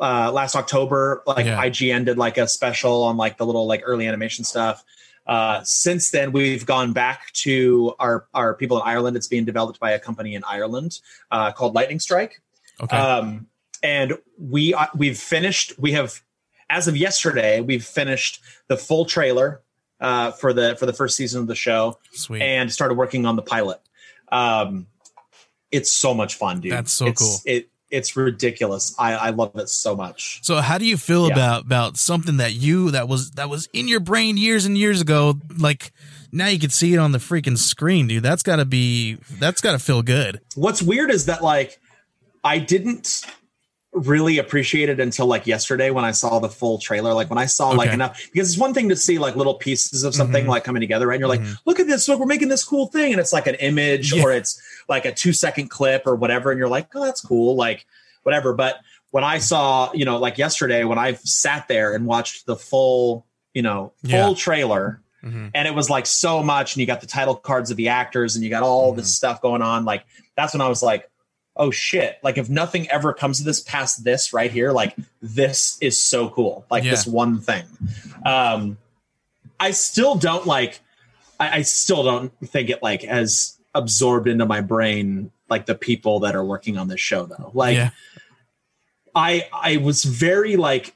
[0.00, 1.22] uh, last October.
[1.26, 1.60] Like Yeah.
[1.62, 4.84] IGN did like a special on like the little like early animation stuff.
[5.26, 9.16] Uh, since then, we've gone back to our our people in Ireland.
[9.16, 11.00] It's being developed by a company in Ireland
[11.32, 12.40] uh, called Lightning Strike.
[12.80, 12.96] Okay.
[12.96, 13.46] Um,
[13.82, 15.78] and we uh, we've finished.
[15.78, 16.20] We have,
[16.70, 19.60] as of yesterday, we've finished the full trailer
[20.00, 22.42] uh, for the for the first season of the show, Sweet.
[22.42, 23.80] and started working on the pilot.
[24.32, 24.86] Um,
[25.70, 26.72] it's so much fun, dude.
[26.72, 27.36] That's so It's- cool.
[27.44, 28.94] It it's ridiculous.
[28.98, 30.40] I I love it so much.
[30.42, 31.34] So how do you feel Yeah.
[31.34, 35.00] about about something that you that was that was in your brain years and years
[35.00, 35.38] ago?
[35.56, 35.92] Like
[36.32, 38.24] now you can see it on the freaking screen, dude.
[38.24, 40.40] That's got to be that's got to feel good.
[40.56, 41.78] What's weird is that like
[42.46, 43.22] I didn't
[43.92, 47.14] really appreciate it until like yesterday when I saw the full trailer.
[47.14, 50.04] Like when I saw like enough because it's one thing to see like little pieces
[50.04, 50.48] of something Mhm.
[50.48, 51.14] like coming together, right?
[51.14, 51.56] And you're like, Mhm.
[51.64, 54.22] look at this, look, we're making this cool thing, and it's like an image Yeah.
[54.22, 57.56] or it's like a two second clip or whatever, and you're like, oh, that's cool,
[57.56, 57.86] like
[58.22, 58.52] whatever.
[58.52, 58.76] But
[59.12, 63.24] when I saw, you know, like yesterday when I sat there and watched the full,
[63.54, 64.34] you know, full Yeah.
[64.36, 65.52] trailer Mhm.
[65.54, 68.34] and it was like so much and you got the title cards of the actors
[68.36, 68.98] and you got all Mm-hmm.
[69.00, 70.04] this stuff going on like
[70.36, 71.08] that's when i was like
[71.56, 75.78] oh shit like if nothing ever comes of this past this right here like this
[75.80, 76.90] is so cool like Yeah.
[76.92, 77.64] this one thing
[78.24, 78.76] um
[79.58, 80.80] i still don't like
[81.40, 86.20] I, I still don't think it like as absorbed into my brain like the people
[86.20, 87.50] that are working on this show though.
[87.54, 87.90] Like yeah.
[89.14, 90.94] I I was very like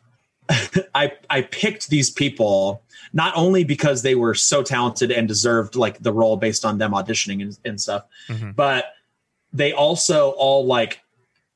[0.95, 5.99] I I picked these people not only because they were so talented and deserved like
[6.03, 8.55] the role based on them auditioning and, and stuff, Mhm.
[8.57, 8.87] but
[9.53, 11.01] they also all like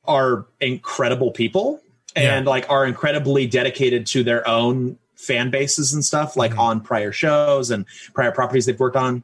[0.05, 1.81] are incredible people
[2.15, 6.59] and like are incredibly dedicated to their own fan bases and stuff like Mhm.
[6.59, 9.23] on prior shows and prior properties they've worked on.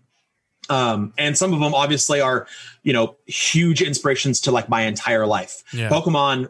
[0.70, 2.48] Um and some of them obviously are
[2.84, 5.64] you know huge inspirations to like my entire life.
[5.74, 5.90] Yeah.
[5.90, 6.48] pokemon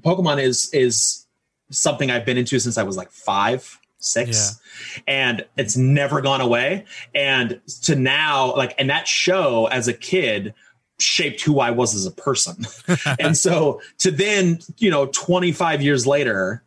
[0.00, 1.24] pokemon is is
[1.70, 4.60] something i've been into since i was like five six.
[5.08, 6.84] And it's never gone away.
[7.14, 10.54] And to now like and that show as a kid
[10.98, 12.56] shaped who i was as a person
[13.18, 16.62] and so to then you know 25 years later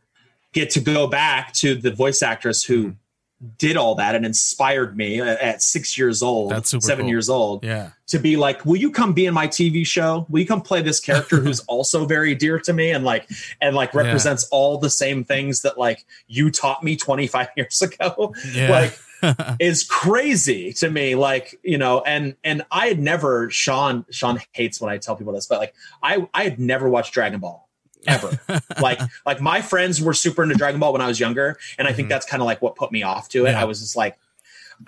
[0.53, 2.93] get to go back to the voice actress who
[3.41, 3.51] Mm-hmm.
[3.57, 7.09] did all that and inspired me at six years old That's seven cool.
[7.09, 7.91] years old Yeah.
[8.07, 10.25] to be like, will you come be in my TV show?
[10.27, 13.29] Will you come play this character who's also very dear to me and like
[13.61, 14.01] and like Yeah.
[14.01, 18.35] represents all the same things that like you taught me 25 years ago?
[18.53, 18.71] Yeah.
[18.71, 18.99] Like
[19.59, 21.15] is crazy to me.
[21.15, 25.33] Like, you know, and and I had never Sean Sean hates when I tell people
[25.33, 27.67] this, but like I I had never watched Dragon Ball
[28.07, 28.39] ever.
[28.81, 31.93] like like my friends were super into Dragon Ball when I was younger, and I
[31.93, 32.11] think Mhm.
[32.11, 33.51] that's kind of like what put me off to it.
[33.51, 33.61] Yeah.
[33.61, 34.17] I was just like,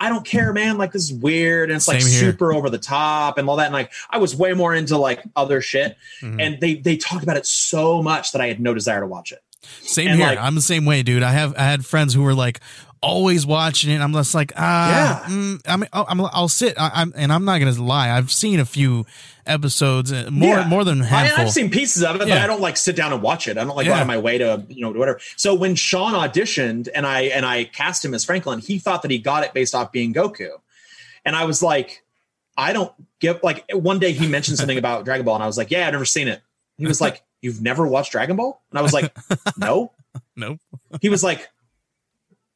[0.00, 0.78] I don't care, man.
[0.78, 2.08] Like this is weird, and it's like here.
[2.08, 3.66] super over the top and all that.
[3.66, 6.40] And like I was way more into like other shit, Mhm.
[6.40, 9.32] and they they talked about it so much that I had no desire to watch
[9.32, 9.42] it.
[9.82, 10.26] Same and, here.
[10.28, 11.22] like- I'm the same way, dude.
[11.22, 12.60] I have I had friends who were like
[13.02, 14.00] always watching it.
[14.00, 15.34] I'm just like, ah, Yeah.
[15.34, 16.74] mm, I mean, I'll, I'm, I'll sit.
[16.78, 18.10] I, I'm, and I'm not gonna lie.
[18.16, 19.04] I've seen a few
[19.44, 20.68] episodes, uh, more Yeah.
[20.68, 21.44] more than handful.
[21.44, 23.58] I've seen pieces of it, but I don't like sit down and watch it.
[23.58, 23.96] I don't like go Yeah.
[23.96, 25.20] out of my way to you know whatever.
[25.36, 29.10] So when Sean auditioned and I and I cast him as Franklin, he thought that
[29.10, 30.48] he got it based off being Goku,
[31.24, 32.04] and I was like,
[32.56, 35.58] I don't give like one day he mentioned something about Dragon Ball, and I was
[35.58, 36.40] like, yeah, I've never seen it.
[36.78, 39.12] He was like, you've never watched Dragon Ball, and I was like,
[39.56, 39.90] no.
[40.36, 40.58] Nope.
[41.00, 41.48] He was like.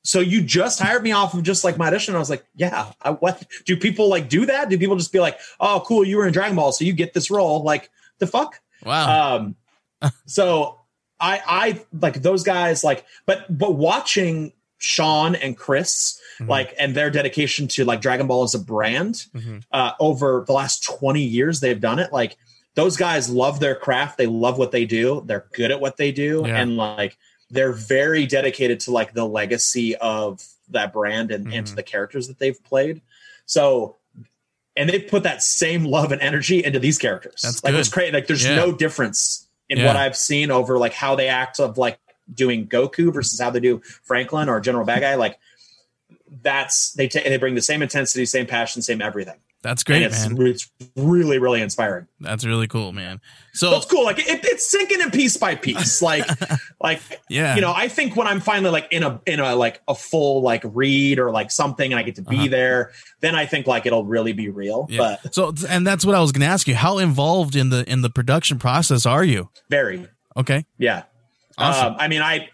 [0.07, 2.15] So you just hired me off of just like my audition?
[2.15, 2.93] I was like, yeah.
[3.03, 4.69] I, what do people like do that?
[4.69, 7.13] Do people just be like, oh, cool, you were in Dragon Ball, so you get
[7.13, 7.63] this role?
[7.63, 8.61] Like the fuck?
[8.85, 9.37] wow.
[9.37, 9.57] um
[10.27, 10.79] so
[11.19, 16.49] i i like those guys like but but watching sean and chris Mhm.
[16.49, 19.63] like and their dedication to like dragon ball as a brand Mhm.
[19.73, 22.37] uh over the last 20 years they've done it like
[22.75, 26.13] those guys love their craft they love what they do they're good at what they
[26.13, 26.61] do Yeah.
[26.61, 27.17] and like
[27.51, 31.77] they're very dedicated to like the legacy of that brand and, and to Mhm.
[31.77, 33.01] the characters that they've played
[33.47, 33.97] so
[34.77, 37.81] and they put that same love and energy into these characters That's like good.
[37.81, 38.57] it's crazy like there's Yeah.
[38.57, 39.87] no difference in Yeah.
[39.87, 41.99] what i've seen over like how they act of like
[42.35, 45.39] doing goku versus how they do franklin or general Badgeway like
[46.43, 50.29] that's they ta- they bring the same intensity same passion same everything That's great, it's,
[50.29, 50.47] man.
[50.47, 53.21] it's really really inspiring That's really cool, man.
[53.53, 56.25] so it's cool like it, it's sinking in piece by piece like
[56.81, 59.81] like yeah, you know i think when i'm finally like in a in a like
[59.89, 62.49] a full like read or like something and i get to be Uh-huh.
[62.49, 65.17] there then i think like it'll really be real yeah.
[65.23, 66.75] but so and that's what I was gonna ask you.
[66.77, 69.49] How involved in the in the production process are you?
[69.69, 70.65] very Okay.
[70.79, 71.03] yeah
[71.59, 71.95] Awesome.
[71.95, 72.49] Um, I mean, I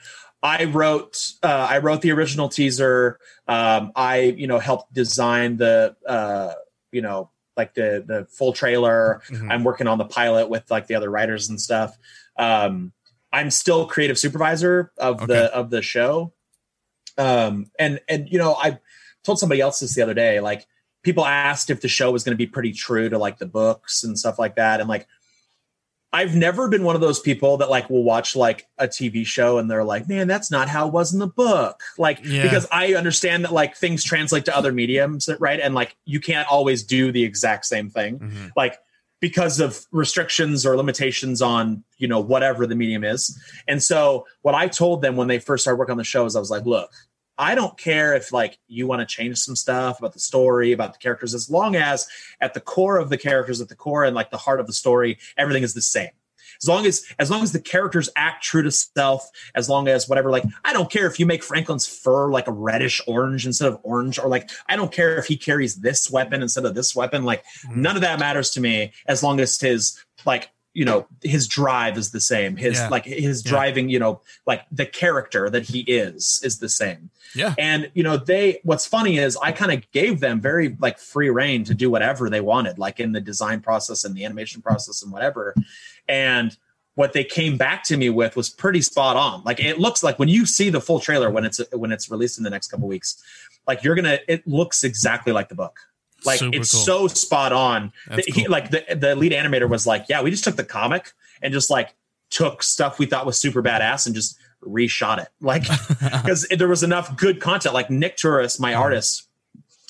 [0.45, 3.19] I wrote uh, I wrote the original teaser.
[3.49, 6.53] Um, I you know helped design the uh,
[6.93, 9.21] you know like the the full trailer.
[9.29, 9.51] Mhm.
[9.51, 11.97] I'm working on the pilot with like the other writers and stuff.
[12.37, 12.93] Um,
[13.33, 15.27] I'm still creative supervisor of Okay.
[15.27, 16.33] the of the show.
[17.19, 18.79] Um, and and you know I
[19.25, 20.41] told somebody else this the other day.
[20.41, 20.67] Like
[21.03, 24.05] people asked if the show was going to be pretty true to like the books
[24.05, 25.07] and stuff like that, and like
[26.15, 29.57] I've never been one of those people that like will watch like a TV show
[29.59, 31.81] and they're like, man, that's not how it was in the book.
[31.97, 32.43] Like, Yeah.
[32.43, 35.59] because I understand that like things translate to other mediums, right?
[35.59, 38.51] And like you can't always do the exact same thing, Mhm.
[38.57, 38.79] like
[39.21, 43.39] because of restrictions or limitations on, you know, whatever the medium is.
[43.69, 46.35] And so what I told them when they first started working on the show is
[46.37, 46.91] I was like, look,
[47.39, 50.93] I don't care if like you want to change some stuff about the story, about
[50.93, 52.07] the characters, as long as
[52.41, 54.73] at the core of the characters, at the core and like the heart of the
[54.73, 56.11] story, everything is the same.
[56.61, 60.09] As long as as long as the characters act true to self, as long as
[60.09, 63.69] whatever, like I don't care if you make Franklin's fur like a reddish orange instead
[63.69, 66.95] of orange, or like I don't care if he carries this weapon instead of this
[66.95, 67.25] weapon.
[67.25, 67.77] Like Mhm.
[67.77, 71.99] none of that matters to me as long as his like you know his drive
[71.99, 72.89] is the same his Yeah.
[72.89, 73.51] like his Yeah.
[73.51, 77.55] driving you know like the character that he is is the same Yeah.
[77.59, 81.29] and you know they what's funny is i kind of gave them very like free
[81.31, 85.03] reign to do whatever they wanted like in the design process and the animation process
[85.03, 85.55] and whatever
[86.09, 86.57] and
[86.95, 90.19] what they came back to me with was pretty spot on like it looks like
[90.19, 92.89] when you see the full trailer when it's when it's released in the next couple
[92.89, 93.23] weeks
[93.67, 95.79] like you're gonna it looks exactly like the book
[96.25, 96.81] Like Super it's cool.
[96.81, 97.93] so spot on.
[98.09, 98.51] That he, cool.
[98.51, 101.71] like the the lead animator was like, yeah, we just took the comic and just
[101.71, 101.95] like
[102.31, 105.29] took stuff we thought was super badass and just reshot it.
[105.41, 105.63] Like
[106.01, 107.75] because there was enough good content.
[107.75, 109.29] Like Nick Turris, my artist,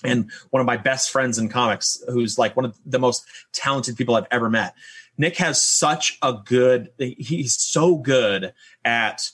[0.04, 3.96] and one of my best friends in comics, who's like one of the most talented
[3.96, 4.74] people I've ever met.
[5.18, 6.90] Nick has such a good.
[6.98, 9.30] He's so good at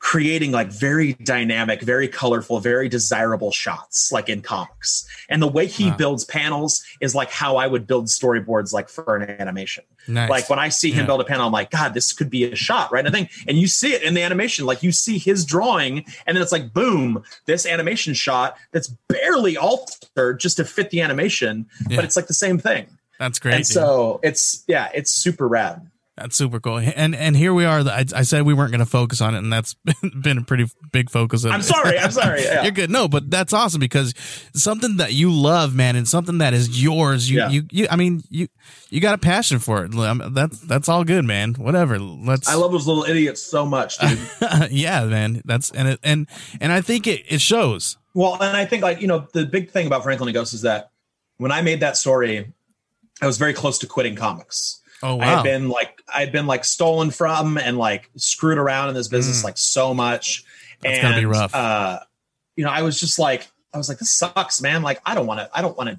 [0.00, 5.06] creating like very dynamic, very colorful, very desirable shots, like in comics.
[5.28, 5.96] And the way he Wow.
[5.96, 9.84] builds panels is like how I would build storyboards, like for an animation.
[10.06, 10.30] nice.
[10.30, 11.06] Like when I see him Yeah.
[11.06, 13.04] build a panel, I'm like, God, this could be a shot, right?
[13.04, 16.04] And I think, and you see it in the animation, like you see his drawing,
[16.26, 21.00] and then it's like, boom, this animation shot that's barely altered just to fit the
[21.02, 21.96] animation, Yeah.
[21.96, 22.86] but it's like the same thing.
[23.18, 23.54] That's great.
[23.56, 23.74] and dude.
[23.74, 25.90] so it's yeah, it's super rad.
[26.18, 26.78] That's super cool.
[26.78, 27.80] And and here we are.
[27.80, 29.74] I, I said we weren't going to focus on it, and that's
[30.20, 31.44] been a pretty big focus.
[31.44, 32.42] Of I'm sorry, I'm sorry.
[32.42, 32.62] Yeah.
[32.62, 32.90] You're good.
[32.90, 34.14] No, but that's awesome because
[34.54, 37.30] something that you love, man, and something that is yours.
[37.30, 37.48] You, Yeah.
[37.50, 37.86] you, you.
[37.90, 38.48] I mean, you,
[38.90, 39.92] you got a passion for it.
[40.34, 41.54] That's that's all good, man.
[41.54, 41.98] Whatever.
[41.98, 42.48] Let's.
[42.48, 44.18] I love those little idiots so much, dude.
[44.70, 45.42] yeah, man.
[45.44, 46.28] That's and it and
[46.60, 47.96] and I think it it shows.
[48.14, 50.62] Well, and I think like you know the big thing about Franklin and Ghost is
[50.62, 50.90] that
[51.36, 52.52] when I made that story,
[53.22, 54.77] I was very close to quitting comics.
[55.02, 55.42] Oh I had wow.
[55.42, 59.44] been like I'd been like stolen from and like screwed around in this business Mm.
[59.44, 60.44] like so much.
[60.80, 61.54] That's and gotta be rough.
[61.54, 62.00] uh
[62.56, 64.82] you know, I was just like I was like this sucks, man.
[64.82, 65.98] Like I don't want to I don't want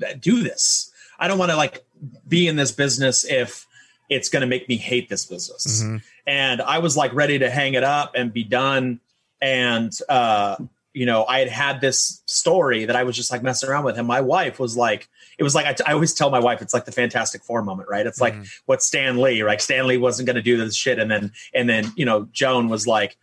[0.00, 0.90] to do this.
[1.18, 1.84] I don't want to like
[2.28, 3.66] be in this business if
[4.08, 5.82] it's going to make me hate this business.
[5.82, 6.02] Mhm.
[6.26, 9.00] And I was like ready to hang it up and be done
[9.42, 10.56] and uh
[10.96, 13.98] you know, I had had this story that I was just like messing around with,
[13.98, 16.62] and my wife was like, it was like I, t- I always tell my wife,
[16.62, 18.06] it's like the Fantastic Four moment, right?
[18.06, 18.48] It's like Mhm.
[18.64, 19.60] what Stan Lee, right?
[19.60, 22.68] Stan Lee wasn't going to do this shit, and then and then you know Joan
[22.70, 23.18] was like,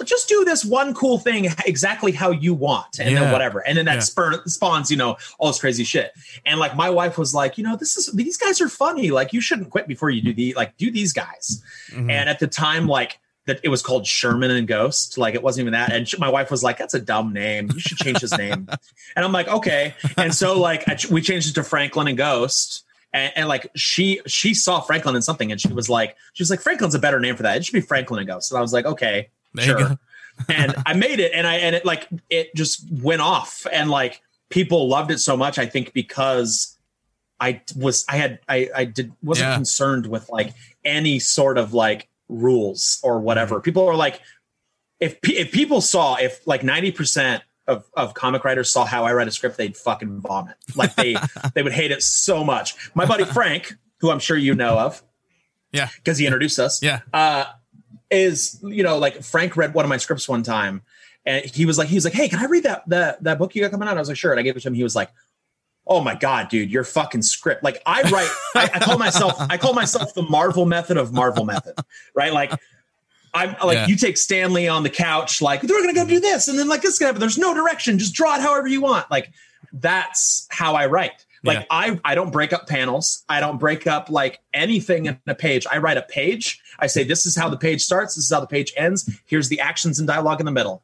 [0.00, 3.20] "Oh, just do this one cool thing exactly how you want, and Yeah.
[3.24, 4.00] then whatever, and then that Yeah.
[4.00, 6.12] spur, spawns you know all this crazy shit.
[6.44, 9.10] And like my wife was like, you know, this is these guys are funny.
[9.10, 11.60] Like you shouldn't quit before you do the like do these guys.
[11.90, 12.08] Mhm.
[12.10, 15.16] And at the time, like that it was called Sherman and Ghost.
[15.18, 15.92] Like it wasn't even that.
[15.92, 17.70] And my wife was like, "That's a dumb name.
[17.72, 18.68] You should change his name."
[19.16, 22.84] and I'm like, "Okay." And so like I, we changed it to Franklin and Ghost.
[23.12, 26.50] And, and like she she saw Franklin in something, and she was like, she was
[26.50, 27.56] like, Franklin's a better name for that.
[27.56, 28.50] It should be Franklin and Ghost.
[28.50, 29.98] And I was like, okay, There sure.
[30.50, 34.20] and I made it, and I and it like it just went off, and like
[34.50, 35.58] people loved it so much.
[35.58, 36.76] I think because
[37.40, 39.54] I was I had I I did wasn't Yeah.
[39.54, 40.52] concerned with like
[40.84, 43.60] any sort of like rules or whatever.
[43.60, 44.20] People are like,
[45.00, 49.12] if if people saw if like ninety percent of of comic writers saw how I
[49.12, 50.56] write a script, they'd fucking vomit.
[50.74, 51.16] Like they
[51.54, 52.74] they would hate it so much.
[52.94, 55.02] My buddy Frank, who I'm sure you know of,
[55.72, 55.88] Yeah.
[55.96, 57.00] because he introduced us, Yeah.
[57.12, 57.44] uh,
[58.10, 60.82] is you know like Frank read one of my scripts one time,
[61.26, 63.54] and he was like he was like, hey, can I read that that that book
[63.54, 63.96] you got coming out?
[63.96, 64.30] I was like, sure.
[64.30, 64.74] And I gave it to him.
[64.74, 65.10] He was like.
[65.86, 67.62] Oh my god, dude, your fucking script.
[67.62, 71.44] Like I write, I, I call myself, I call myself the Marvel method of Marvel
[71.44, 71.74] method,
[72.14, 72.32] right?
[72.32, 72.52] Like
[73.34, 73.86] I'm like Yeah.
[73.86, 76.68] you take Stan Lee on the couch, like we're gonna go do this, and then
[76.68, 77.20] like this is gonna happen.
[77.20, 79.10] There's no direction, just draw it however you want.
[79.10, 79.32] Like
[79.72, 81.24] that's how I write.
[81.44, 81.64] Like Yeah.
[81.70, 83.24] I I don't break up panels.
[83.28, 85.66] I don't break up like anything in a page.
[85.70, 86.60] I write a page.
[86.78, 88.16] I say this is how the page starts.
[88.16, 89.08] This is how the page ends.
[89.26, 90.82] Here's the actions and dialogue in the middle.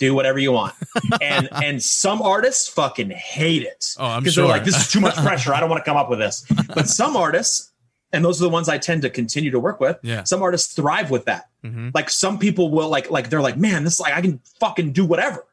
[0.00, 0.74] Do whatever you want.
[1.22, 4.44] and and some artists fucking hate it Oh, I'm because sure.
[4.44, 5.54] they're like, this is too much pressure.
[5.54, 6.44] I don't want to come up with this.
[6.74, 7.70] But some artists,
[8.12, 9.98] and those are the ones I tend to continue to work with.
[10.02, 10.24] Yeah.
[10.24, 11.44] Some artists thrive with that.
[11.64, 11.92] Mhm.
[11.94, 14.92] Like some people will like like they're like, man, this is like I can fucking
[14.92, 15.46] do whatever.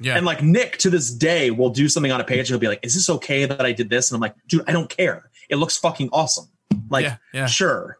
[0.00, 0.16] Yeah.
[0.16, 2.38] And like Nick to this day will do something on a page.
[2.40, 4.64] and He'll be like, "Is this okay that I did this?" And I'm like, "Dude,
[4.66, 5.30] I don't care.
[5.48, 6.46] It looks fucking awesome.
[6.90, 7.46] Like, Yeah, yeah.
[7.46, 7.98] sure.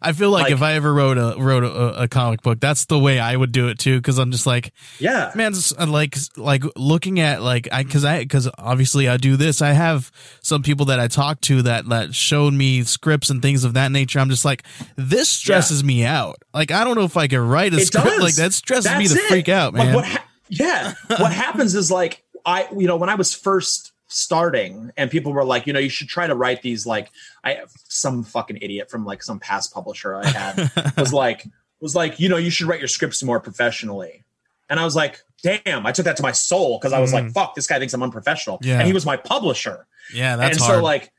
[0.00, 2.84] I feel like, like- if I ever wrote a wrote a, a comic book, that's
[2.86, 3.96] the way I would do it too.
[3.98, 5.54] Because I'm just like, Yeah, man,
[5.86, 9.60] like like looking at like I because I because obviously I do this.
[9.62, 10.10] I have
[10.42, 13.90] some people that I talk to that that showed me scripts and things of that
[13.92, 14.18] nature.
[14.20, 14.64] I'm just like,
[14.96, 16.36] this stresses me out.
[16.54, 18.20] Like I don't know if I can write a It script does.
[18.22, 18.52] like that.
[18.52, 19.28] Stresses me That's to it.
[19.28, 19.94] freak out, Like, man.
[19.94, 24.90] what ha- yeah, what happens is like I, you know, when I was first starting,
[24.96, 26.86] and people were like, you know, you should try to write these.
[26.86, 27.10] Like,
[27.44, 31.46] I some fucking idiot from like some past publisher I had was like
[31.80, 34.24] was like, you know, you should write your scripts more professionally.
[34.70, 37.30] And I was like, damn, I took that to my soul because I was like,
[37.30, 38.58] fuck, this guy thinks I'm unprofessional.
[38.62, 38.78] Yeah.
[38.78, 39.86] And he was my publisher.
[40.12, 40.78] yeah, that's and hard.
[40.78, 41.12] so like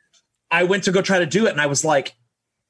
[0.52, 2.16] I went to go try to do it and I was like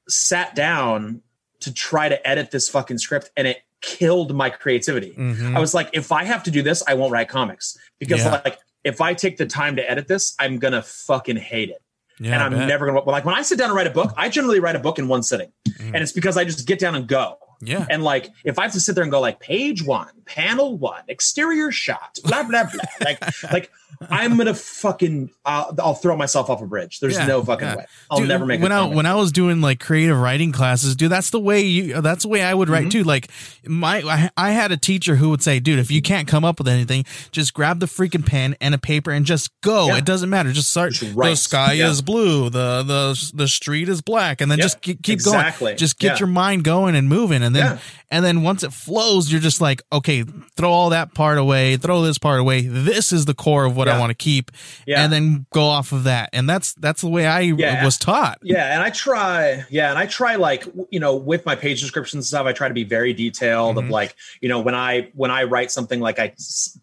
[0.08, 1.22] sat down
[1.60, 5.14] to try to edit this fucking script and it killed my creativity.
[5.18, 5.56] Mhm.
[5.56, 8.40] I was like, if I have to do this, I won't write comics because Yeah.
[8.44, 11.82] like if I take the time to edit this, I'm gonna fucking hate it.
[12.18, 14.28] yeah, and I'm never gonna like when I sit down and write a book, I
[14.28, 15.52] generally write a book in one sitting.
[15.68, 15.86] Mhm.
[15.94, 17.38] And it's because I just get down and go.
[17.60, 17.86] Yeah.
[17.90, 21.02] And like, if I have to sit there and go like page one, panel one,
[21.08, 23.70] exterior shot, blah blah blah, like like
[24.10, 27.00] I'm gonna fucking I'll, I'll throw myself off a bridge.
[27.00, 27.76] There's Yeah, no fucking yeah.
[27.76, 27.86] way.
[28.10, 28.62] I'll Dude, never make it.
[28.62, 31.10] when I when I was doing like creative writing classes, dude.
[31.12, 32.00] That's the way you.
[32.00, 32.88] That's the way I would write Mm-hmm.
[32.90, 33.04] too.
[33.04, 33.28] Like
[33.66, 36.58] my, I, I had a teacher who would say, "Dude, if you can't come up
[36.58, 39.88] with anything, just grab the freaking pen and a paper and just go.
[39.88, 39.98] Yeah.
[39.98, 40.50] It doesn't matter.
[40.52, 40.92] Just start.
[40.94, 42.48] Just the sky is blue.
[42.48, 45.72] The the the street is black, and then just keep, keep exactly.
[45.72, 45.76] going.
[45.76, 47.78] Just get your mind going and moving, and then Yeah.
[48.10, 50.24] and then once it flows, you're just like, okay,
[50.56, 52.62] throw all that part away, throw this part away.
[52.62, 54.50] This is the core of what I want to keep,
[54.86, 55.02] Yeah.
[55.04, 56.30] and then go off of that.
[56.32, 57.84] And that's that's the way I Yeah.
[57.84, 58.38] was taught.
[58.42, 62.14] Yeah, and I try, yeah, and I try like you know with my page descriptions
[62.20, 63.76] and stuff, I try to be very detailed.
[63.76, 63.84] Mhm.
[63.84, 66.32] Of like you know when I when I write something, like i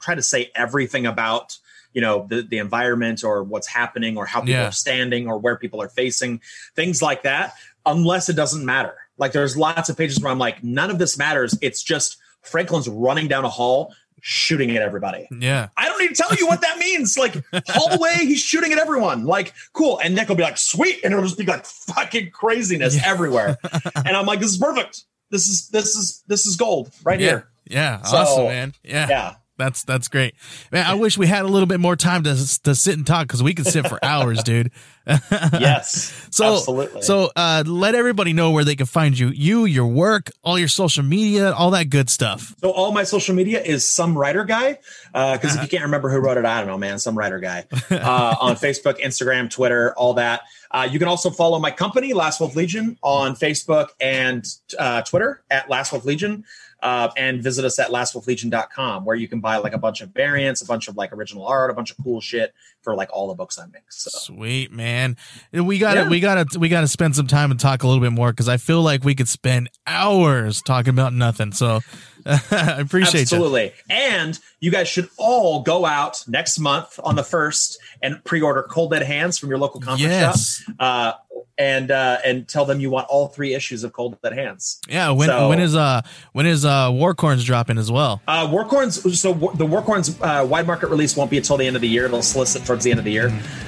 [0.02, 1.58] try to say everything about
[1.94, 4.68] you know the the environment or what's happening or how people Yeah.
[4.68, 6.42] are standing or where people are facing,
[6.76, 7.54] things like that.
[7.86, 8.94] Unless it doesn't matter.
[9.18, 11.58] Like there's lots of pages where I'm like, none of this matters.
[11.62, 15.28] It's just Franklin's running down a hall shooting at everybody.
[15.40, 15.70] Yeah.
[15.78, 17.18] I don't need to tell you what that means.
[17.18, 17.36] Like
[17.68, 19.26] hallway, he's shooting at everyone.
[19.26, 22.96] Like cool, and Nick will be like sweet, and it'll just be like fucking craziness
[22.96, 23.04] Yeah.
[23.06, 23.58] everywhere.
[23.96, 25.04] and I'm like, this is perfect.
[25.30, 27.28] This is this is this is gold right Yeah.
[27.30, 27.48] here.
[27.70, 28.02] Yeah.
[28.04, 28.74] So- awesome, man.
[28.84, 29.08] Yeah.
[29.10, 30.36] Yeah, That's that's great.
[30.72, 33.28] Man, I wish we had a little bit more time to to sit and talk
[33.28, 34.72] because we could sit for hours, dude.
[35.32, 37.02] yes, So absolutely.
[37.02, 40.68] so uh let everybody know where they can find you, you, your work, all your
[40.68, 42.54] social media, all that good stuff.
[42.60, 44.78] So all my social media is some writer guy.
[45.14, 45.56] Because Uh-huh.
[45.58, 47.00] if you can't remember who wrote it, I don't know, man.
[47.00, 50.42] Some writer guy uh, on Facebook, Instagram, Twitter, all that.
[50.70, 54.46] Uh, you can also follow my company, Last Wolf Legion, on Facebook and
[54.78, 56.44] uh, Twitter at Last Wolf Legion.
[56.80, 60.62] Uh, and visit us at lastwolflegion.com where you can buy like a bunch of variants,
[60.62, 63.34] a bunch of like original art, a bunch of cool shit for like all the
[63.34, 63.92] books I make.
[63.92, 65.18] So Sweet man,
[65.52, 66.10] we got to Yeah.
[66.10, 68.32] we got to we got to spend some time and talk a little bit more
[68.32, 71.52] because I feel like we could spend hours talking about nothing.
[71.52, 71.80] So
[72.28, 73.38] I appreciate you.
[73.38, 73.74] Absolutely.
[73.90, 78.92] And you guys should all go out next month on the first and pre-order Cold
[78.92, 80.58] Dead Hands from your local comic Yes.
[80.64, 80.76] shop.
[80.80, 81.14] Uh,
[81.58, 84.80] and uh, and tell them you want all three issues of Cold Dead Hands.
[84.88, 85.12] Yeah.
[85.12, 86.02] When So- when is uh
[86.34, 88.22] when is uh Warcorns dropping as well?
[88.28, 89.16] Uh, Warcorns.
[89.16, 92.06] So the Warcorns uh, wide market release won't be until the end of the year.
[92.06, 93.28] It'll solicit towards the end of the year,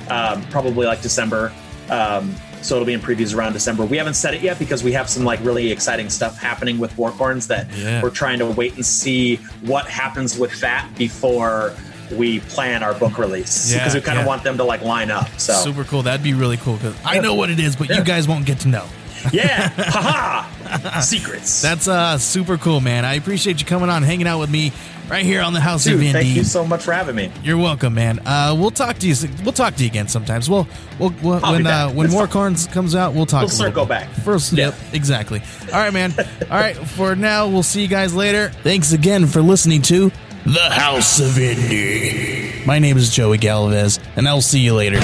[0.09, 1.51] um, probably like December.
[1.89, 3.85] Um, so it'll be in previews around December.
[3.85, 6.93] We haven't said it yet because we have some like really exciting stuff happening with
[6.97, 8.03] Warcorns that Yeah.
[8.03, 11.73] we're trying to wait and see what happens with that before
[12.11, 14.27] we plan our book release Yeah, because we kind of yeah.
[14.27, 15.27] want them to like line up.
[15.39, 16.01] So Super cool.
[16.03, 18.59] That'd be really cool because I know what it is, but you guys won't get
[18.61, 18.85] to know.
[19.33, 21.61] yeah, haha, secrets.
[21.61, 23.03] That's uh super cool, man.
[23.03, 24.71] I appreciate you coming on, hanging out with me
[25.09, 26.11] right here on the House of Dude, Indie.
[26.13, 27.29] thank you so much for having me.
[27.43, 28.19] You're welcome, man.
[28.25, 29.15] Uh, we'll talk to you.
[29.43, 30.49] We'll talk to you again sometimes.
[30.49, 32.27] We'll, we'll, we'll when uh, when fine.
[32.27, 33.41] Warcorns comes out, we'll talk.
[33.41, 34.07] We'll circle back.
[34.09, 34.67] First, Yeah.
[34.67, 35.41] yep, exactly.
[35.73, 36.13] All right, man.
[36.17, 36.77] All right.
[36.77, 38.51] For now, we'll see you guys later.
[38.63, 40.11] Thanks again for listening to
[40.53, 42.65] the House of Indie.
[42.65, 44.99] My name is Joey Galvez, and I'll see you later.